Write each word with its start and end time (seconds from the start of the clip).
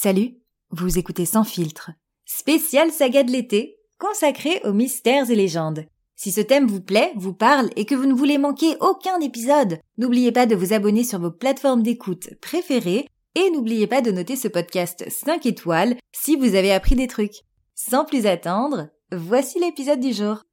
Salut, 0.00 0.36
vous 0.70 0.96
écoutez 0.96 1.24
Sans 1.24 1.42
filtre. 1.42 1.90
Spécial 2.24 2.92
saga 2.92 3.24
de 3.24 3.32
l'été, 3.32 3.80
consacré 3.98 4.60
aux 4.62 4.72
mystères 4.72 5.28
et 5.28 5.34
légendes. 5.34 5.86
Si 6.14 6.30
ce 6.30 6.40
thème 6.40 6.68
vous 6.68 6.80
plaît, 6.80 7.10
vous 7.16 7.34
parle 7.34 7.68
et 7.74 7.84
que 7.84 7.96
vous 7.96 8.06
ne 8.06 8.14
voulez 8.14 8.38
manquer 8.38 8.76
aucun 8.78 9.18
épisode, 9.18 9.80
n'oubliez 9.96 10.30
pas 10.30 10.46
de 10.46 10.54
vous 10.54 10.72
abonner 10.72 11.02
sur 11.02 11.18
vos 11.18 11.32
plateformes 11.32 11.82
d'écoute 11.82 12.28
préférées 12.40 13.08
et 13.34 13.50
n'oubliez 13.50 13.88
pas 13.88 14.00
de 14.00 14.12
noter 14.12 14.36
ce 14.36 14.46
podcast 14.46 15.04
5 15.10 15.46
étoiles 15.46 15.96
si 16.12 16.36
vous 16.36 16.54
avez 16.54 16.70
appris 16.70 16.94
des 16.94 17.08
trucs. 17.08 17.42
Sans 17.74 18.04
plus 18.04 18.26
attendre, 18.26 18.90
voici 19.10 19.58
l'épisode 19.58 19.98
du 19.98 20.12
jour. 20.12 20.44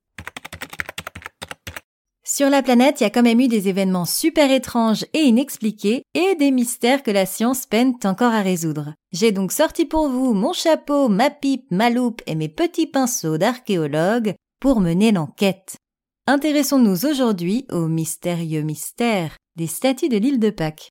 Sur 2.27 2.49
la 2.49 2.63
planète, 2.63 2.99
il 2.99 3.03
y 3.03 3.05
a 3.05 3.11
quand 3.11 3.21
même 3.21 3.39
eu 3.39 3.47
des 3.47 3.69
événements 3.69 4.05
super 4.05 4.49
étranges 4.49 5.05
et 5.13 5.21
inexpliqués 5.21 6.01
et 6.15 6.33
des 6.33 6.49
mystères 6.49 7.03
que 7.03 7.11
la 7.11 7.27
science 7.27 7.67
peine 7.67 7.93
encore 8.03 8.33
à 8.33 8.41
résoudre. 8.41 8.95
J'ai 9.11 9.31
donc 9.31 9.51
sorti 9.51 9.85
pour 9.85 10.09
vous 10.09 10.33
mon 10.33 10.51
chapeau, 10.51 11.07
ma 11.07 11.29
pipe, 11.29 11.67
ma 11.69 11.91
loupe 11.91 12.23
et 12.25 12.33
mes 12.33 12.49
petits 12.49 12.87
pinceaux 12.87 13.37
d'archéologue 13.37 14.33
pour 14.59 14.81
mener 14.81 15.11
l'enquête. 15.11 15.77
Intéressons-nous 16.25 17.05
aujourd'hui 17.05 17.67
au 17.71 17.87
mystérieux 17.87 18.63
mystère 18.63 19.37
des 19.55 19.67
statues 19.67 20.09
de 20.09 20.17
l'île 20.17 20.39
de 20.39 20.49
Pâques. 20.49 20.89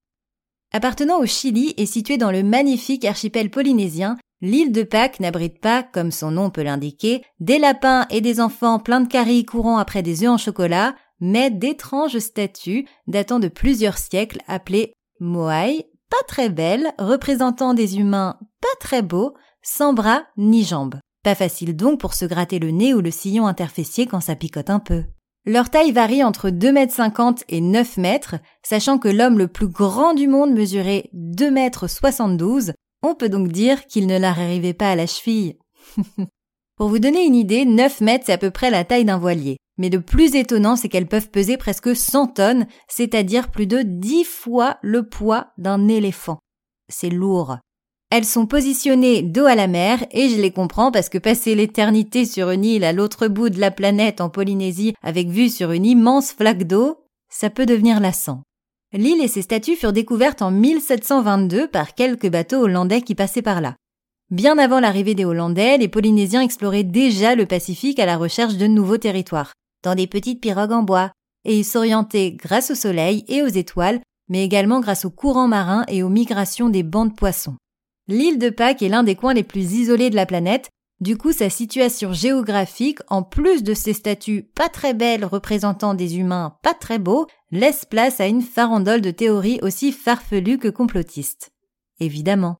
Appartenant 0.72 1.18
au 1.18 1.26
Chili 1.26 1.74
et 1.76 1.86
située 1.86 2.16
dans 2.16 2.30
le 2.30 2.44
magnifique 2.44 3.04
archipel 3.04 3.50
polynésien, 3.50 4.16
l'île 4.40 4.70
de 4.70 4.84
Pâques 4.84 5.18
n'abrite 5.18 5.58
pas, 5.60 5.82
comme 5.82 6.12
son 6.12 6.30
nom 6.30 6.50
peut 6.50 6.62
l'indiquer, 6.62 7.24
des 7.40 7.58
lapins 7.58 8.06
et 8.10 8.20
des 8.20 8.40
enfants 8.40 8.78
pleins 8.78 9.00
de 9.00 9.08
caries 9.08 9.44
courant 9.44 9.78
après 9.78 10.02
des 10.02 10.22
œufs 10.22 10.30
en 10.30 10.38
chocolat, 10.38 10.94
mais 11.20 11.50
d'étranges 11.50 12.18
statues 12.18 12.86
datant 13.06 13.38
de 13.38 13.48
plusieurs 13.48 13.98
siècles 13.98 14.40
appelées 14.46 14.92
moai, 15.20 15.86
pas 16.10 16.24
très 16.28 16.48
belles, 16.48 16.92
représentant 16.98 17.74
des 17.74 17.98
humains 17.98 18.38
pas 18.60 18.68
très 18.80 19.02
beaux, 19.02 19.34
sans 19.62 19.92
bras 19.92 20.24
ni 20.36 20.64
jambes. 20.64 20.96
Pas 21.22 21.34
facile 21.34 21.74
donc 21.74 22.00
pour 22.00 22.14
se 22.14 22.24
gratter 22.24 22.58
le 22.58 22.70
nez 22.70 22.94
ou 22.94 23.00
le 23.00 23.10
sillon 23.10 23.46
interfessier 23.46 24.06
quand 24.06 24.20
ça 24.20 24.36
picote 24.36 24.70
un 24.70 24.78
peu. 24.78 25.04
Leur 25.46 25.68
taille 25.68 25.92
varie 25.92 26.24
entre 26.24 26.48
2,50 26.48 27.28
m 27.28 27.34
et 27.48 27.60
9 27.60 27.96
mètres, 27.98 28.36
sachant 28.62 28.98
que 28.98 29.08
l'homme 29.08 29.38
le 29.38 29.48
plus 29.48 29.68
grand 29.68 30.14
du 30.14 30.28
monde 30.28 30.52
mesurait 30.52 31.10
2 31.12 31.50
mètres 31.50 31.88
72, 31.88 32.72
on 33.02 33.14
peut 33.14 33.28
donc 33.28 33.48
dire 33.48 33.86
qu'il 33.86 34.06
ne 34.06 34.18
leur 34.18 34.38
arrivait 34.38 34.72
pas 34.72 34.90
à 34.90 34.96
la 34.96 35.06
cheville. 35.06 35.56
Pour 36.76 36.88
vous 36.88 36.98
donner 36.98 37.24
une 37.26 37.34
idée, 37.34 37.66
9 37.66 38.00
mètres 38.00 38.24
c'est 38.26 38.32
à 38.32 38.38
peu 38.38 38.50
près 38.50 38.70
la 38.70 38.84
taille 38.84 39.04
d'un 39.04 39.18
voilier. 39.18 39.58
Mais 39.78 39.90
le 39.90 40.00
plus 40.00 40.36
étonnant, 40.36 40.76
c'est 40.76 40.88
qu'elles 40.88 41.08
peuvent 41.08 41.30
peser 41.30 41.56
presque 41.56 41.96
100 41.96 42.28
tonnes, 42.28 42.66
c'est-à-dire 42.88 43.50
plus 43.50 43.66
de 43.66 43.82
10 43.82 44.24
fois 44.24 44.78
le 44.82 45.08
poids 45.08 45.48
d'un 45.58 45.88
éléphant. 45.88 46.38
C'est 46.88 47.10
lourd. 47.10 47.58
Elles 48.10 48.24
sont 48.24 48.46
positionnées 48.46 49.22
dos 49.22 49.46
à 49.46 49.56
la 49.56 49.66
mer 49.66 50.06
et 50.12 50.28
je 50.28 50.40
les 50.40 50.52
comprends 50.52 50.92
parce 50.92 51.08
que 51.08 51.18
passer 51.18 51.56
l'éternité 51.56 52.24
sur 52.26 52.50
une 52.50 52.64
île 52.64 52.84
à 52.84 52.92
l'autre 52.92 53.26
bout 53.26 53.48
de 53.48 53.58
la 53.58 53.72
planète 53.72 54.20
en 54.20 54.28
Polynésie 54.28 54.94
avec 55.02 55.28
vue 55.28 55.48
sur 55.48 55.72
une 55.72 55.84
immense 55.86 56.32
flaque 56.32 56.64
d'eau, 56.64 57.00
ça 57.28 57.50
peut 57.50 57.66
devenir 57.66 57.98
lassant. 57.98 58.42
L'île 58.92 59.20
et 59.20 59.26
ses 59.26 59.42
statues 59.42 59.74
furent 59.74 59.92
découvertes 59.92 60.42
en 60.42 60.52
1722 60.52 61.66
par 61.66 61.94
quelques 61.94 62.30
bateaux 62.30 62.62
hollandais 62.62 63.02
qui 63.02 63.16
passaient 63.16 63.42
par 63.42 63.60
là. 63.60 63.74
Bien 64.30 64.56
avant 64.58 64.80
l'arrivée 64.80 65.14
des 65.14 65.24
Hollandais, 65.24 65.76
les 65.76 65.88
Polynésiens 65.88 66.40
exploraient 66.40 66.84
déjà 66.84 67.34
le 67.34 67.46
Pacifique 67.46 67.98
à 67.98 68.06
la 68.06 68.16
recherche 68.16 68.56
de 68.56 68.66
nouveaux 68.66 68.96
territoires, 68.96 69.52
dans 69.84 69.94
des 69.94 70.08
petites 70.08 70.40
pirogues 70.40 70.72
en 70.72 70.82
bois, 70.82 71.12
et 71.44 71.58
ils 71.58 71.64
s'orientaient 71.64 72.32
grâce 72.32 72.72
au 72.72 72.74
soleil 72.74 73.24
et 73.28 73.42
aux 73.42 73.48
étoiles, 73.48 74.00
mais 74.28 74.44
également 74.44 74.80
grâce 74.80 75.04
aux 75.04 75.10
courants 75.10 75.48
marins 75.48 75.84
et 75.88 76.02
aux 76.02 76.08
migrations 76.08 76.70
des 76.70 76.82
bancs 76.82 77.10
de 77.10 77.14
poissons. 77.14 77.56
L'île 78.08 78.38
de 78.38 78.50
Pâques 78.50 78.82
est 78.82 78.88
l'un 78.88 79.02
des 79.02 79.14
coins 79.14 79.34
les 79.34 79.44
plus 79.44 79.74
isolés 79.74 80.10
de 80.10 80.16
la 80.16 80.26
planète, 80.26 80.70
du 81.00 81.16
coup 81.16 81.32
sa 81.32 81.50
situation 81.50 82.12
géographique, 82.12 82.98
en 83.08 83.22
plus 83.22 83.62
de 83.62 83.74
ses 83.74 83.92
statues 83.92 84.44
pas 84.54 84.68
très 84.68 84.94
belles 84.94 85.24
représentant 85.24 85.94
des 85.94 86.18
humains 86.18 86.56
pas 86.62 86.74
très 86.74 86.98
beaux, 86.98 87.26
laisse 87.50 87.84
place 87.84 88.20
à 88.20 88.26
une 88.26 88.42
farandole 88.42 89.00
de 89.00 89.10
théories 89.10 89.60
aussi 89.62 89.92
farfelues 89.92 90.58
que 90.58 90.68
complotistes. 90.68 91.50
Évidemment. 92.00 92.56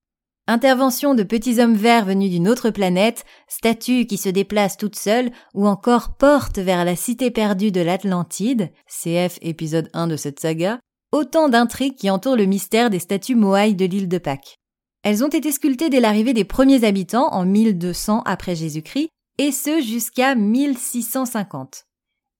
Intervention 0.46 1.14
de 1.14 1.22
petits 1.22 1.58
hommes 1.58 1.74
verts 1.74 2.04
venus 2.04 2.30
d'une 2.30 2.48
autre 2.48 2.68
planète, 2.68 3.24
statues 3.48 4.04
qui 4.04 4.18
se 4.18 4.28
déplacent 4.28 4.76
toutes 4.76 4.96
seules, 4.96 5.30
ou 5.54 5.66
encore 5.66 6.18
portes 6.18 6.58
vers 6.58 6.84
la 6.84 6.96
cité 6.96 7.30
perdue 7.30 7.72
de 7.72 7.80
l'Atlantide, 7.80 8.70
CF 8.86 9.38
épisode 9.40 9.88
1 9.94 10.06
de 10.06 10.16
cette 10.16 10.40
saga, 10.40 10.80
autant 11.12 11.48
d'intrigues 11.48 11.96
qui 11.96 12.10
entourent 12.10 12.36
le 12.36 12.44
mystère 12.44 12.90
des 12.90 12.98
statues 12.98 13.36
Moai 13.36 13.72
de 13.72 13.86
l'île 13.86 14.08
de 14.08 14.18
Pâques. 14.18 14.56
Elles 15.02 15.24
ont 15.24 15.28
été 15.28 15.50
sculptées 15.50 15.88
dès 15.88 16.00
l'arrivée 16.00 16.34
des 16.34 16.44
premiers 16.44 16.84
habitants 16.84 17.32
en 17.32 17.46
1200 17.46 18.22
après 18.26 18.54
Jésus-Christ, 18.54 19.08
et 19.38 19.50
ce 19.50 19.80
jusqu'à 19.80 20.34
1650. 20.34 21.86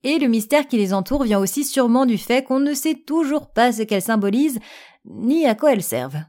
Et 0.02 0.18
le 0.18 0.28
mystère 0.28 0.68
qui 0.68 0.76
les 0.76 0.92
entoure 0.92 1.22
vient 1.22 1.40
aussi 1.40 1.64
sûrement 1.64 2.04
du 2.04 2.18
fait 2.18 2.44
qu'on 2.44 2.60
ne 2.60 2.74
sait 2.74 3.02
toujours 3.06 3.50
pas 3.50 3.72
ce 3.72 3.82
qu'elles 3.82 4.02
symbolisent, 4.02 4.60
ni 5.06 5.46
à 5.46 5.54
quoi 5.54 5.72
elles 5.72 5.82
servent. 5.82 6.22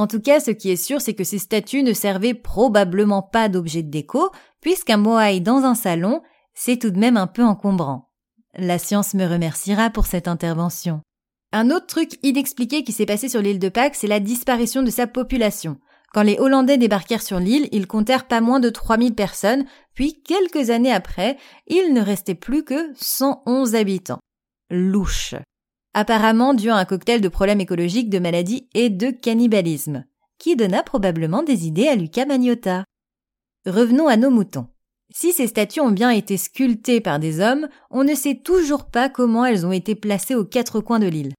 En 0.00 0.06
tout 0.06 0.20
cas, 0.20 0.40
ce 0.40 0.50
qui 0.50 0.70
est 0.70 0.82
sûr, 0.82 1.02
c'est 1.02 1.12
que 1.12 1.24
ces 1.24 1.36
statues 1.36 1.82
ne 1.82 1.92
servaient 1.92 2.32
probablement 2.32 3.20
pas 3.20 3.50
d'objet 3.50 3.82
de 3.82 3.90
déco, 3.90 4.30
puisqu'un 4.62 4.96
moai 4.96 5.40
dans 5.40 5.64
un 5.64 5.74
salon, 5.74 6.22
c'est 6.54 6.78
tout 6.78 6.88
de 6.88 6.98
même 6.98 7.18
un 7.18 7.26
peu 7.26 7.44
encombrant. 7.44 8.08
La 8.54 8.78
science 8.78 9.12
me 9.12 9.26
remerciera 9.26 9.90
pour 9.90 10.06
cette 10.06 10.26
intervention. 10.26 11.02
Un 11.52 11.68
autre 11.68 11.84
truc 11.84 12.18
inexpliqué 12.22 12.82
qui 12.82 12.92
s'est 12.92 13.04
passé 13.04 13.28
sur 13.28 13.42
l'île 13.42 13.58
de 13.58 13.68
Pâques, 13.68 13.94
c'est 13.94 14.06
la 14.06 14.20
disparition 14.20 14.82
de 14.82 14.88
sa 14.88 15.06
population. 15.06 15.76
Quand 16.14 16.22
les 16.22 16.38
Hollandais 16.38 16.78
débarquèrent 16.78 17.20
sur 17.20 17.38
l'île, 17.38 17.68
ils 17.70 17.86
comptèrent 17.86 18.26
pas 18.26 18.40
moins 18.40 18.58
de 18.58 18.70
3000 18.70 19.14
personnes, 19.14 19.66
puis 19.92 20.22
quelques 20.22 20.70
années 20.70 20.94
après, 20.94 21.36
il 21.66 21.92
ne 21.92 22.00
restait 22.00 22.34
plus 22.34 22.64
que 22.64 22.90
111 22.94 23.74
habitants. 23.74 24.20
Louche 24.70 25.34
apparemment 25.94 26.54
dû 26.54 26.70
à 26.70 26.76
un 26.76 26.84
cocktail 26.84 27.20
de 27.20 27.28
problèmes 27.28 27.60
écologiques, 27.60 28.10
de 28.10 28.18
maladies 28.18 28.68
et 28.74 28.90
de 28.90 29.10
cannibalisme, 29.10 30.04
qui 30.38 30.56
donna 30.56 30.82
probablement 30.82 31.42
des 31.42 31.66
idées 31.66 31.88
à 31.88 31.96
Luca 31.96 32.26
Magnotta. 32.26 32.84
Revenons 33.66 34.08
à 34.08 34.16
nos 34.16 34.30
moutons. 34.30 34.68
Si 35.12 35.32
ces 35.32 35.48
statues 35.48 35.80
ont 35.80 35.90
bien 35.90 36.10
été 36.10 36.36
sculptées 36.36 37.00
par 37.00 37.18
des 37.18 37.40
hommes, 37.40 37.68
on 37.90 38.04
ne 38.04 38.14
sait 38.14 38.36
toujours 38.36 38.86
pas 38.86 39.08
comment 39.08 39.44
elles 39.44 39.66
ont 39.66 39.72
été 39.72 39.94
placées 39.94 40.36
aux 40.36 40.44
quatre 40.44 40.80
coins 40.80 41.00
de 41.00 41.08
l'île. 41.08 41.34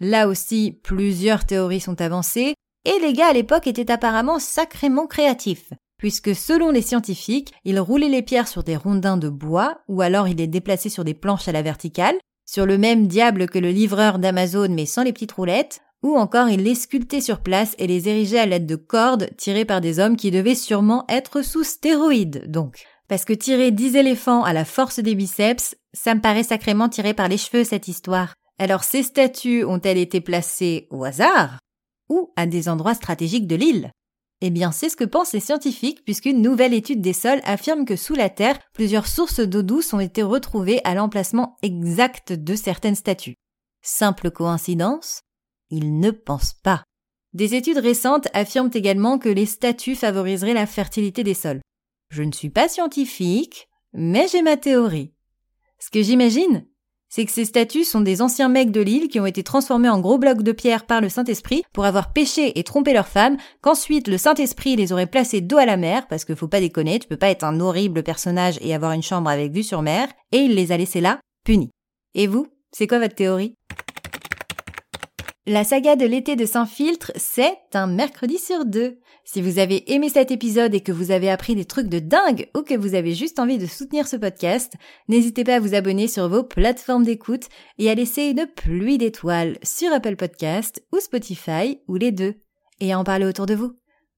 Là 0.00 0.28
aussi, 0.28 0.78
plusieurs 0.82 1.44
théories 1.44 1.80
sont 1.80 2.00
avancées, 2.00 2.54
et 2.84 3.00
les 3.00 3.12
gars 3.12 3.28
à 3.28 3.32
l'époque 3.32 3.66
étaient 3.66 3.90
apparemment 3.90 4.38
sacrément 4.38 5.08
créatifs, 5.08 5.72
puisque 5.98 6.36
selon 6.36 6.70
les 6.70 6.82
scientifiques, 6.82 7.52
ils 7.64 7.80
roulaient 7.80 8.08
les 8.08 8.22
pierres 8.22 8.46
sur 8.46 8.62
des 8.62 8.76
rondins 8.76 9.16
de 9.16 9.28
bois, 9.28 9.80
ou 9.88 10.02
alors 10.02 10.28
ils 10.28 10.36
les 10.36 10.46
déplaçaient 10.46 10.88
sur 10.88 11.02
des 11.02 11.14
planches 11.14 11.48
à 11.48 11.52
la 11.52 11.62
verticale, 11.62 12.16
sur 12.46 12.64
le 12.64 12.78
même 12.78 13.06
diable 13.06 13.48
que 13.48 13.58
le 13.58 13.70
livreur 13.70 14.18
d'Amazon 14.18 14.68
mais 14.70 14.86
sans 14.86 15.02
les 15.02 15.12
petites 15.12 15.32
roulettes, 15.32 15.82
ou 16.02 16.16
encore 16.16 16.48
il 16.48 16.62
les 16.62 16.74
sculptait 16.74 17.20
sur 17.20 17.40
place 17.40 17.74
et 17.78 17.86
les 17.86 18.08
érigeait 18.08 18.38
à 18.38 18.46
l'aide 18.46 18.66
de 18.66 18.76
cordes 18.76 19.28
tirées 19.36 19.64
par 19.64 19.80
des 19.80 19.98
hommes 19.98 20.16
qui 20.16 20.30
devaient 20.30 20.54
sûrement 20.54 21.04
être 21.08 21.42
sous 21.42 21.64
stéroïdes, 21.64 22.50
donc. 22.50 22.84
Parce 23.08 23.24
que 23.24 23.32
tirer 23.32 23.70
dix 23.70 23.96
éléphants 23.96 24.42
à 24.42 24.52
la 24.52 24.64
force 24.64 25.00
des 25.00 25.14
biceps, 25.14 25.76
ça 25.92 26.14
me 26.14 26.20
paraît 26.20 26.42
sacrément 26.42 26.88
tiré 26.88 27.14
par 27.14 27.28
les 27.28 27.38
cheveux 27.38 27.64
cette 27.64 27.88
histoire. 27.88 28.34
Alors 28.58 28.84
ces 28.84 29.02
statues 29.02 29.64
ont-elles 29.64 29.98
été 29.98 30.20
placées 30.20 30.86
au 30.90 31.04
hasard 31.04 31.58
ou 32.08 32.32
à 32.36 32.46
des 32.46 32.68
endroits 32.68 32.94
stratégiques 32.94 33.46
de 33.46 33.56
l'île? 33.56 33.90
Eh 34.42 34.50
bien, 34.50 34.70
c'est 34.70 34.90
ce 34.90 34.96
que 34.96 35.04
pensent 35.04 35.32
les 35.32 35.40
scientifiques, 35.40 36.04
puisqu'une 36.04 36.42
nouvelle 36.42 36.74
étude 36.74 37.00
des 37.00 37.14
sols 37.14 37.40
affirme 37.44 37.86
que 37.86 37.96
sous 37.96 38.14
la 38.14 38.28
Terre, 38.28 38.58
plusieurs 38.74 39.06
sources 39.06 39.40
d'eau 39.40 39.62
douce 39.62 39.94
ont 39.94 40.00
été 40.00 40.22
retrouvées 40.22 40.80
à 40.84 40.94
l'emplacement 40.94 41.56
exact 41.62 42.32
de 42.32 42.54
certaines 42.54 42.96
statues. 42.96 43.36
Simple 43.82 44.30
coïncidence 44.30 45.22
Ils 45.70 45.98
ne 45.98 46.10
pensent 46.10 46.56
pas. 46.62 46.84
Des 47.32 47.54
études 47.54 47.78
récentes 47.78 48.28
affirment 48.34 48.70
également 48.74 49.18
que 49.18 49.28
les 49.28 49.46
statues 49.46 49.94
favoriseraient 49.94 50.54
la 50.54 50.66
fertilité 50.66 51.24
des 51.24 51.34
sols. 51.34 51.60
Je 52.10 52.22
ne 52.22 52.32
suis 52.32 52.50
pas 52.50 52.68
scientifique, 52.68 53.68
mais 53.94 54.28
j'ai 54.28 54.42
ma 54.42 54.56
théorie. 54.56 55.14
Ce 55.78 55.90
que 55.90 56.02
j'imagine, 56.02 56.66
c'est 57.08 57.24
que 57.24 57.32
ces 57.32 57.44
statues 57.44 57.84
sont 57.84 58.00
des 58.00 58.22
anciens 58.22 58.48
mecs 58.48 58.70
de 58.70 58.80
l'île 58.80 59.08
qui 59.08 59.20
ont 59.20 59.26
été 59.26 59.42
transformés 59.42 59.88
en 59.88 60.00
gros 60.00 60.18
blocs 60.18 60.42
de 60.42 60.52
pierre 60.52 60.86
par 60.86 61.00
le 61.00 61.08
Saint-Esprit 61.08 61.62
pour 61.72 61.84
avoir 61.84 62.12
péché 62.12 62.58
et 62.58 62.64
trompé 62.64 62.92
leurs 62.92 63.08
femmes, 63.08 63.36
qu'ensuite 63.60 64.08
le 64.08 64.18
Saint-Esprit 64.18 64.76
les 64.76 64.92
aurait 64.92 65.06
placés 65.06 65.40
dos 65.40 65.58
à 65.58 65.66
la 65.66 65.76
mer, 65.76 66.06
parce 66.08 66.24
que 66.24 66.34
faut 66.34 66.48
pas 66.48 66.60
déconner, 66.60 66.98
tu 66.98 67.08
peux 67.08 67.16
pas 67.16 67.30
être 67.30 67.44
un 67.44 67.60
horrible 67.60 68.02
personnage 68.02 68.58
et 68.60 68.74
avoir 68.74 68.92
une 68.92 69.02
chambre 69.02 69.30
avec 69.30 69.52
vue 69.52 69.62
sur 69.62 69.82
mer, 69.82 70.08
et 70.32 70.38
il 70.38 70.54
les 70.54 70.72
a 70.72 70.76
laissés 70.76 71.00
là, 71.00 71.20
punis. 71.44 71.70
Et 72.14 72.26
vous, 72.26 72.46
c'est 72.72 72.86
quoi 72.86 72.98
votre 72.98 73.14
théorie? 73.14 73.55
La 75.46 75.62
saga 75.62 75.94
de 75.94 76.04
l'été 76.04 76.34
de 76.34 76.44
Saint-Filtre, 76.44 77.12
c'est 77.14 77.56
un 77.74 77.86
mercredi 77.86 78.36
sur 78.38 78.64
deux. 78.64 78.98
Si 79.24 79.40
vous 79.40 79.58
avez 79.58 79.92
aimé 79.92 80.08
cet 80.08 80.30
épisode 80.30 80.74
et 80.74 80.80
que 80.80 80.92
vous 80.92 81.12
avez 81.12 81.30
appris 81.30 81.54
des 81.54 81.64
trucs 81.64 81.88
de 81.88 82.00
dingue 82.00 82.48
ou 82.56 82.62
que 82.62 82.74
vous 82.74 82.94
avez 82.94 83.14
juste 83.14 83.38
envie 83.38 83.58
de 83.58 83.66
soutenir 83.66 84.08
ce 84.08 84.16
podcast, 84.16 84.74
n'hésitez 85.08 85.44
pas 85.44 85.56
à 85.56 85.60
vous 85.60 85.74
abonner 85.74 86.08
sur 86.08 86.28
vos 86.28 86.42
plateformes 86.42 87.04
d'écoute 87.04 87.48
et 87.78 87.88
à 87.88 87.94
laisser 87.94 88.24
une 88.24 88.46
pluie 88.46 88.98
d'étoiles 88.98 89.58
sur 89.62 89.92
Apple 89.92 90.16
Podcast 90.16 90.84
ou 90.92 90.98
Spotify 90.98 91.80
ou 91.86 91.96
les 91.96 92.12
deux 92.12 92.34
et 92.80 92.92
à 92.92 92.98
en 92.98 93.04
parler 93.04 93.26
autour 93.26 93.46
de 93.46 93.54
vous. 93.54 93.72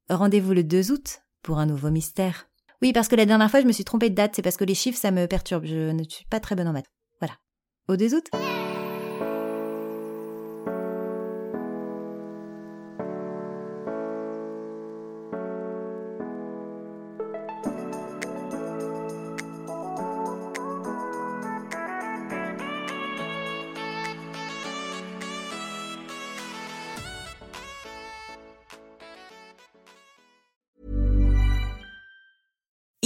Rendez-vous 0.08 0.54
le 0.54 0.64
2 0.64 0.92
août 0.92 1.20
pour 1.42 1.58
un 1.58 1.66
nouveau 1.66 1.90
mystère. 1.90 2.48
Oui, 2.80 2.92
parce 2.92 3.08
que 3.08 3.16
la 3.16 3.26
dernière 3.26 3.50
fois 3.50 3.60
je 3.60 3.66
me 3.66 3.72
suis 3.72 3.84
trompée 3.84 4.10
de 4.10 4.14
date, 4.14 4.32
c'est 4.34 4.42
parce 4.42 4.56
que 4.56 4.64
les 4.64 4.74
chiffres 4.74 4.98
ça 4.98 5.10
me 5.10 5.26
perturbe, 5.26 5.66
je 5.66 5.90
ne 5.90 6.04
suis 6.04 6.24
pas 6.26 6.40
très 6.40 6.54
bonne 6.54 6.68
en 6.68 6.72
maths. 6.72 6.90
Voilà. 7.20 7.34
Au 7.88 7.96
2 7.96 8.14
août 8.14 8.30